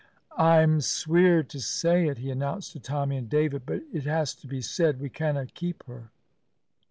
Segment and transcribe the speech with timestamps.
[0.39, 4.47] "I'm sweer to say it," he announced to Tommy and David, "but it has to
[4.47, 4.99] be said.
[4.99, 6.09] We canna keep her."